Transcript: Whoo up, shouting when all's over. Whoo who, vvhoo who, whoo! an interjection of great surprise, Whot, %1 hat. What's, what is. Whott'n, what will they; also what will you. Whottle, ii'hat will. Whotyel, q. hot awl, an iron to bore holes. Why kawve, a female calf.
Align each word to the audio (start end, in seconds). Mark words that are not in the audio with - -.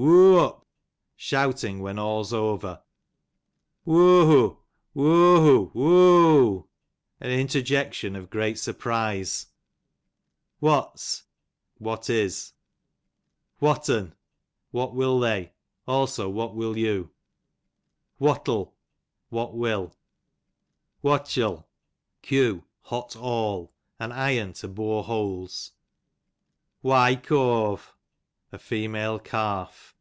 Whoo 0.00 0.38
up, 0.38 0.64
shouting 1.16 1.80
when 1.80 1.98
all's 1.98 2.32
over. 2.32 2.84
Whoo 3.84 4.26
who, 4.26 4.58
vvhoo 4.94 5.42
who, 5.42 5.70
whoo! 5.74 6.68
an 7.20 7.32
interjection 7.32 8.14
of 8.14 8.30
great 8.30 8.60
surprise, 8.60 9.46
Whot, 10.60 10.94
%1 10.94 10.94
hat. 10.94 11.24
What's, 11.24 11.24
what 11.80 12.10
is. 12.10 12.52
Whott'n, 13.60 14.12
what 14.70 14.94
will 14.94 15.18
they; 15.18 15.50
also 15.84 16.28
what 16.28 16.54
will 16.54 16.76
you. 16.76 17.10
Whottle, 18.20 18.76
ii'hat 19.32 19.52
will. 19.52 19.96
Whotyel, 21.02 21.66
q. 22.22 22.62
hot 22.82 23.16
awl, 23.16 23.72
an 23.98 24.12
iron 24.12 24.52
to 24.52 24.68
bore 24.68 25.02
holes. 25.02 25.72
Why 26.82 27.16
kawve, 27.16 27.88
a 28.50 28.58
female 28.58 29.18
calf. 29.18 29.94